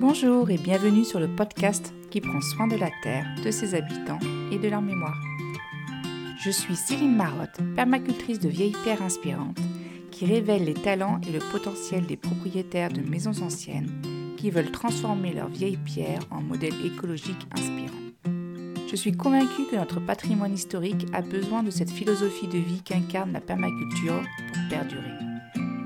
[0.00, 4.18] Bonjour et bienvenue sur le podcast qui prend soin de la Terre, de ses habitants
[4.50, 5.20] et de leur mémoire.
[6.42, 9.60] Je suis Céline Marotte, permacultrice de vieilles pierres inspirantes,
[10.10, 13.90] qui révèle les talents et le potentiel des propriétaires de maisons anciennes
[14.38, 18.88] qui veulent transformer leurs vieilles pierres en modèles écologiques inspirants.
[18.90, 23.32] Je suis convaincue que notre patrimoine historique a besoin de cette philosophie de vie qu'incarne
[23.32, 25.29] la permaculture pour perdurer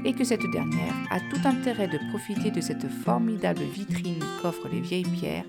[0.05, 4.81] et que cette dernière a tout intérêt de profiter de cette formidable vitrine qu'offrent les
[4.81, 5.45] vieilles pierres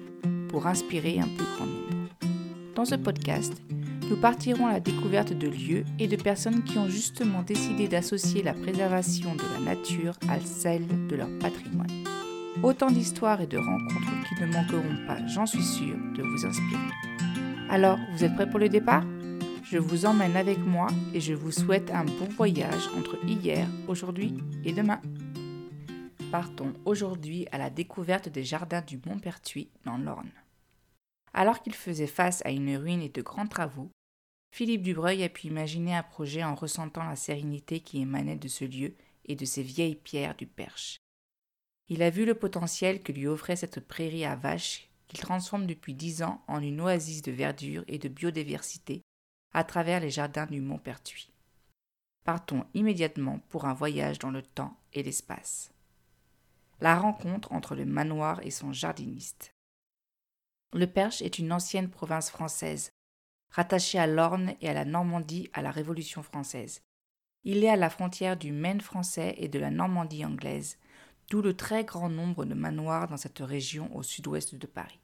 [0.50, 2.10] pour inspirer un plus grand nombre.
[2.76, 3.54] Dans ce podcast,
[4.10, 8.44] nous partirons à la découverte de lieux et de personnes qui ont justement décidé d'associer
[8.44, 11.88] la préservation de la nature à celle de leur patrimoine.
[12.64, 16.80] Autant d'histoires et de rencontres qui ne manqueront pas, j'en suis sûre, de vous inspirer.
[17.70, 19.04] Alors, vous êtes prêts pour le départ?
[19.66, 24.36] Je vous emmène avec moi et je vous souhaite un bon voyage entre hier, aujourd'hui
[24.64, 25.02] et demain.
[26.32, 30.32] Partons aujourd'hui à la découverte des jardins du Mont-Pertuis dans l'Orne.
[31.34, 33.90] Alors qu'il faisait face à une ruine et de grands travaux,
[34.54, 38.66] Philippe Dubreuil a pu imaginer un projet en ressentant la sérénité qui émanait de ce
[38.66, 38.94] lieu
[39.26, 40.98] et de ces vieilles pierres du Perche.
[41.90, 45.96] Il a vu le potentiel que lui offrait cette prairie à vaches qu'il transforme depuis
[45.96, 49.02] dix ans en une oasis de verdure et de biodiversité
[49.56, 51.32] à travers les jardins du Mont Pertuis.
[52.26, 55.72] Partons immédiatement pour un voyage dans le temps et l'espace.
[56.82, 59.54] La rencontre entre le manoir et son jardiniste.
[60.74, 62.92] Le Perche est une ancienne province française,
[63.50, 66.82] rattachée à l'Orne et à la Normandie à la Révolution française.
[67.46, 70.78] Il est à la frontière du Maine français et de la Normandie anglaise,
[71.30, 75.00] d'où le très grand nombre de manoirs dans cette région au sud-ouest de Paris.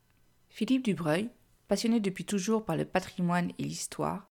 [0.49, 1.29] Philippe Dubreuil,
[1.69, 4.30] passionné depuis toujours par le patrimoine et l'histoire,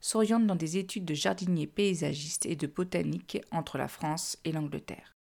[0.00, 5.14] s'oriente dans des études de jardinier paysagiste et de botanique entre la France et l'Angleterre.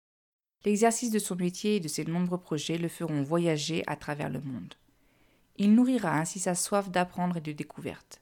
[0.66, 4.42] L'exercice de son métier et de ses nombreux projets le feront voyager à travers le
[4.42, 4.76] monde.
[5.58, 8.22] Il nourrira ainsi sa soif d'apprendre et de découverte.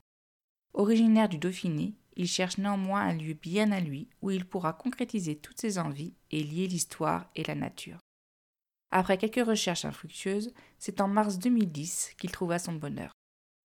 [0.74, 5.36] Originaire du Dauphiné, il cherche néanmoins un lieu bien à lui où il pourra concrétiser
[5.36, 8.00] toutes ses envies et lier l'histoire et la nature.
[8.92, 13.12] Après quelques recherches infructueuses, c'est en mars 2010 qu'il trouva son bonheur.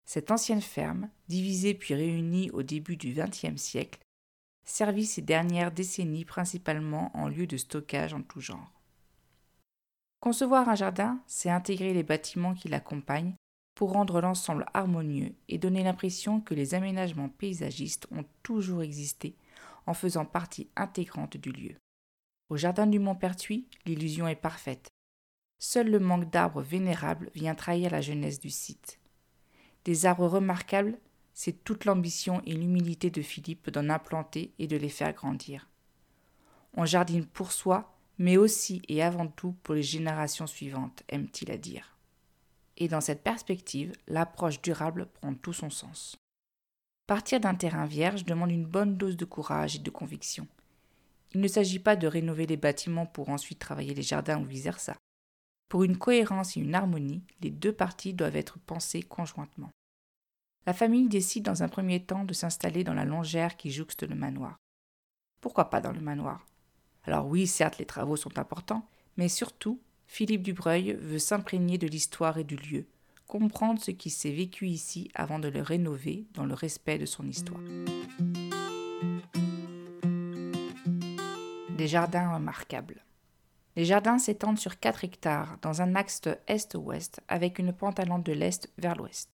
[0.09, 3.99] Cette ancienne ferme, divisée puis réunie au début du XXe siècle,
[4.65, 8.71] servit ces dernières décennies principalement en lieu de stockage en tout genre.
[10.19, 13.35] Concevoir un jardin, c'est intégrer les bâtiments qui l'accompagnent
[13.75, 19.35] pour rendre l'ensemble harmonieux et donner l'impression que les aménagements paysagistes ont toujours existé
[19.85, 21.75] en faisant partie intégrante du lieu.
[22.49, 24.87] Au jardin du Mont-Pertuis, l'illusion est parfaite.
[25.59, 28.99] Seul le manque d'arbres vénérables vient trahir la jeunesse du site.
[29.89, 30.99] Des arbres remarquables,
[31.33, 35.67] c'est toute l'ambition et l'humilité de Philippe d'en implanter et de les faire grandir.
[36.75, 41.57] On jardine pour soi, mais aussi et avant tout pour les générations suivantes, aime-t-il à
[41.57, 41.97] dire.
[42.77, 46.15] Et dans cette perspective, l'approche durable prend tout son sens.
[47.07, 50.45] Partir d'un terrain vierge demande une bonne dose de courage et de conviction.
[51.33, 54.95] Il ne s'agit pas de rénover les bâtiments pour ensuite travailler les jardins ou vice-versa.
[55.67, 59.71] Pour une cohérence et une harmonie, les deux parties doivent être pensées conjointement.
[60.65, 64.15] La famille décide dans un premier temps de s'installer dans la longère qui jouxte le
[64.15, 64.57] manoir.
[65.41, 66.45] Pourquoi pas dans le manoir?
[67.05, 68.87] Alors oui, certes, les travaux sont importants,
[69.17, 72.85] mais surtout, Philippe Dubreuil veut s'imprégner de l'histoire et du lieu,
[73.27, 77.27] comprendre ce qui s'est vécu ici avant de le rénover dans le respect de son
[77.27, 77.61] histoire.
[81.77, 83.05] Des jardins remarquables.
[83.75, 88.33] Les jardins s'étendent sur 4 hectares dans un axe est-ouest avec une pente allant de
[88.33, 89.29] l'est vers l'ouest.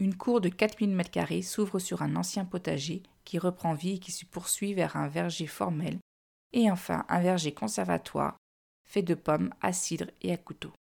[0.00, 4.12] Une cour de 4000 m2 s'ouvre sur un ancien potager qui reprend vie et qui
[4.12, 5.98] se poursuit vers un verger formel
[6.52, 8.36] et enfin un verger conservatoire
[8.86, 10.72] fait de pommes à cidre et à couteau.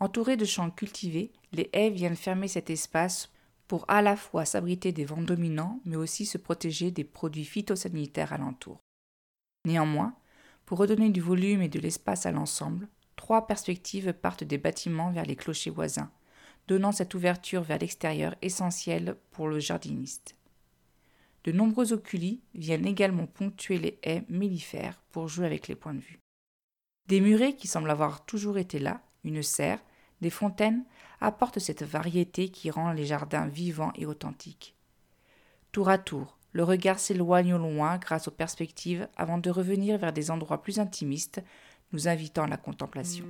[0.00, 3.30] Entourés de champs cultivés, les haies viennent fermer cet espace
[3.68, 8.32] pour à la fois s'abriter des vents dominants mais aussi se protéger des produits phytosanitaires
[8.32, 8.78] alentour.
[9.64, 10.14] Néanmoins,
[10.66, 15.26] pour redonner du volume et de l'espace à l'ensemble, trois perspectives partent des bâtiments vers
[15.26, 16.10] les clochers voisins,
[16.68, 20.36] donnant cette ouverture vers l'extérieur essentielle pour le jardiniste.
[21.44, 26.00] De nombreux oculis viennent également ponctuer les haies mellifères pour jouer avec les points de
[26.00, 26.20] vue.
[27.08, 29.80] Des murets qui semblent avoir toujours été là, une serre,
[30.20, 30.84] des fontaines
[31.20, 34.76] apportent cette variété qui rend les jardins vivants et authentiques.
[35.72, 40.12] Tour à tour, le regard s'éloigne au loin grâce aux perspectives avant de revenir vers
[40.12, 41.42] des endroits plus intimistes,
[41.92, 43.24] nous invitant à la contemplation.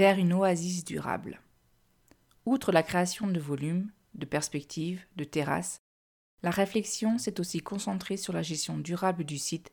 [0.00, 1.42] Vers une oasis durable.
[2.46, 5.82] Outre la création de volumes, de perspectives, de terrasses,
[6.42, 9.70] la réflexion s'est aussi concentrée sur la gestion durable du site,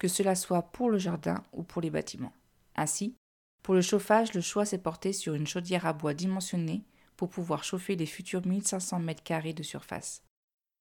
[0.00, 2.32] que cela soit pour le jardin ou pour les bâtiments.
[2.74, 3.14] Ainsi,
[3.62, 6.82] pour le chauffage, le choix s'est porté sur une chaudière à bois dimensionnée
[7.16, 10.24] pour pouvoir chauffer les futurs 1500 m2 de surface.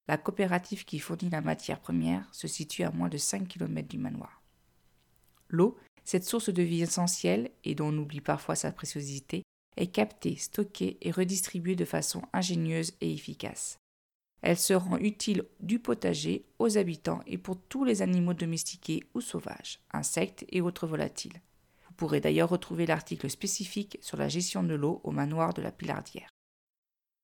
[0.07, 3.99] La coopérative qui fournit la matière première se situe à moins de 5 km du
[3.99, 4.41] manoir.
[5.49, 5.77] L'eau,
[6.07, 9.43] cette source de vie essentielle et dont on oublie parfois sa préciosité,
[9.75, 13.77] est captée, stockée et redistribuée de façon ingénieuse et efficace.
[14.41, 19.19] Elle se rend utile du potager aux habitants et pour tous les animaux domestiqués ou
[19.19, 21.41] sauvages, insectes et autres volatiles.
[21.85, 25.73] Vous pourrez d'ailleurs retrouver l'article spécifique sur la gestion de l'eau au manoir de la
[25.73, 26.29] Pilardière.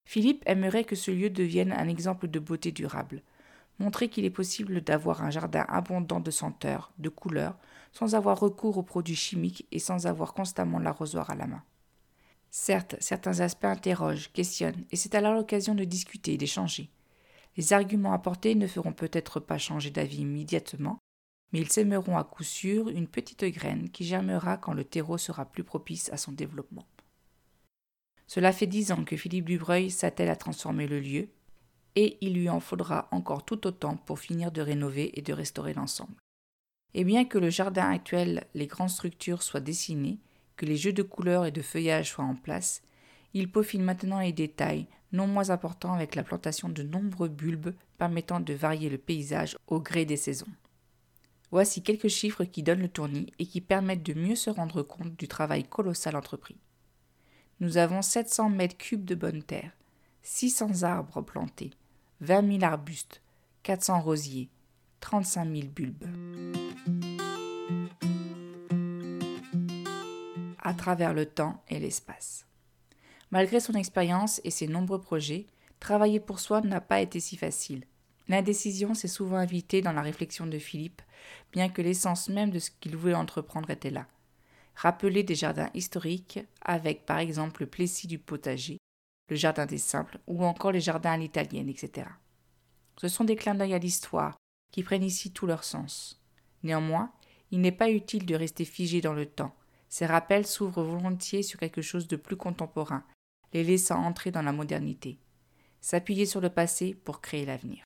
[0.05, 3.23] Philippe aimerait que ce lieu devienne un exemple de beauté durable,
[3.79, 7.57] montrer qu'il est possible d'avoir un jardin abondant de senteurs, de couleurs,
[7.91, 11.63] sans avoir recours aux produits chimiques et sans avoir constamment l'arrosoir à la main.
[12.49, 16.89] Certes, certains aspects interrogent, questionnent, et c'est alors l'occasion de discuter et d'échanger.
[17.57, 20.99] Les arguments apportés ne feront peut-être pas changer d'avis immédiatement,
[21.51, 25.45] mais ils sèmeront à coup sûr une petite graine qui germera quand le terreau sera
[25.45, 26.85] plus propice à son développement.
[28.27, 31.29] Cela fait dix ans que Philippe Dubreuil s'attelle à transformer le lieu,
[31.95, 35.73] et il lui en faudra encore tout autant pour finir de rénover et de restaurer
[35.73, 36.15] l'ensemble.
[36.93, 40.19] Et bien que le jardin actuel, les grandes structures soient dessinées,
[40.55, 42.83] que les jeux de couleurs et de feuillage soient en place,
[43.33, 48.39] il peaufine maintenant les détails, non moins importants avec la plantation de nombreux bulbes permettant
[48.39, 50.51] de varier le paysage au gré des saisons.
[51.51, 55.15] Voici quelques chiffres qui donnent le tournis et qui permettent de mieux se rendre compte
[55.15, 56.57] du travail colossal entrepris.
[57.59, 59.71] Nous avons 700 mètres cubes de bonne terre,
[60.23, 61.71] 600 arbres plantés,
[62.25, 63.21] 20 000 arbustes,
[63.63, 64.49] 400 rosiers,
[65.01, 66.05] 35 000 bulbes.
[70.57, 72.45] À travers le temps et l'espace.
[73.31, 75.47] Malgré son expérience et ses nombreux projets,
[75.81, 77.83] travailler pour soi n'a pas été si facile.
[78.29, 81.01] L'indécision s'est souvent invitée dans la réflexion de Philippe,
[81.51, 84.07] bien que l'essence même de ce qu'il voulait entreprendre était là.
[84.75, 88.77] Rappeler des jardins historiques, avec par exemple le Plessis du potager,
[89.29, 92.07] le jardin des simples, ou encore les jardins à l'italienne, etc.
[92.97, 94.37] Ce sont des clins d'œil à l'histoire,
[94.71, 96.21] qui prennent ici tout leur sens.
[96.63, 97.11] Néanmoins,
[97.51, 99.55] il n'est pas utile de rester figé dans le temps.
[99.89, 103.03] Ces rappels s'ouvrent volontiers sur quelque chose de plus contemporain,
[103.53, 105.19] les laissant entrer dans la modernité.
[105.81, 107.83] S'appuyer sur le passé pour créer l'avenir.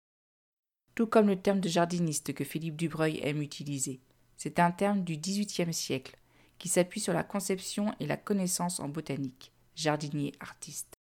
[0.95, 3.99] Tout comme le terme de jardiniste que Philippe Dubreuil aime utiliser.
[4.37, 6.17] C'est un terme du XVIIIe siècle,
[6.57, 10.96] qui s'appuie sur la conception et la connaissance en botanique, jardinier artiste.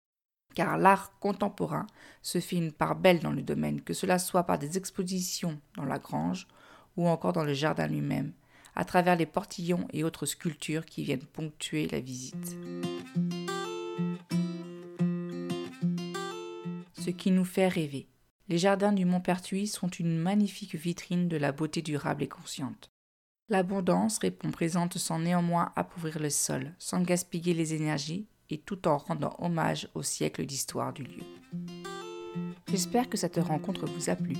[0.55, 1.87] Car l'art contemporain
[2.21, 5.85] se fait une part belle dans le domaine, que cela soit par des expositions dans
[5.85, 6.47] la grange
[6.95, 8.33] ou encore dans le jardin lui-même,
[8.75, 12.57] à travers les portillons et autres sculptures qui viennent ponctuer la visite.
[16.93, 18.07] Ce qui nous fait rêver.
[18.47, 22.91] Les jardins du Mont-Pertuis sont une magnifique vitrine de la beauté durable et consciente.
[23.49, 28.97] L'abondance répond présente sans néanmoins appauvrir le sol, sans gaspiller les énergies et tout en
[28.97, 31.23] rendant hommage au siècle d'histoire du lieu.
[32.69, 34.35] J'espère que cette rencontre vous a plu.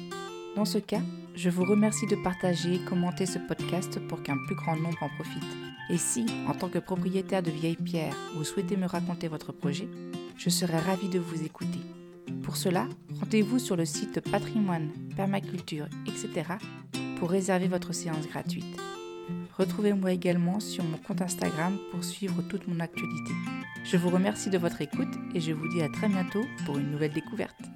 [0.56, 1.02] Dans ce cas,
[1.36, 5.10] je vous remercie de partager et commenter ce podcast pour qu'un plus grand nombre en
[5.10, 5.44] profite.
[5.90, 9.88] Et si, en tant que propriétaire de Vieille Pierre, vous souhaitez me raconter votre projet,
[10.38, 11.80] je serai ravi de vous écouter.
[12.44, 12.88] Pour cela,
[13.20, 16.56] rendez-vous sur le site patrimoine, permaculture, etc.
[17.20, 18.80] pour réserver votre séance gratuite.
[19.58, 23.34] Retrouvez-moi également sur mon compte Instagram pour suivre toute mon actualité.
[23.84, 26.92] Je vous remercie de votre écoute et je vous dis à très bientôt pour une
[26.92, 27.73] nouvelle découverte.